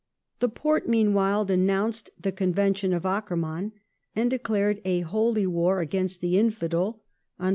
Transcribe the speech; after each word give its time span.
The 0.39 0.49
Porte, 0.49 0.87
meanwhile, 0.89 1.45
denounced 1.45 2.09
the 2.19 2.31
Convention 2.31 2.91
of 2.91 3.03
Ackermann, 3.05 3.73
a,nd 4.15 4.31
declared 4.31 4.81
a 4.83 5.01
Holy 5.01 5.45
War 5.45 5.79
against 5.79 6.21
the 6.21 6.39
infidel 6.39 7.03
(Dec. 7.39 7.49